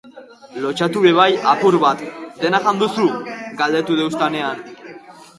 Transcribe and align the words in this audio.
Lotsatu 0.61 1.01
be 1.03 1.09
bai 1.17 1.27
apur 1.51 1.75
bat, 1.83 2.01
dena 2.45 2.61
jan 2.69 2.79
duzu? 2.85 3.05
Galdetu 3.61 3.99
deustanean. 4.01 4.65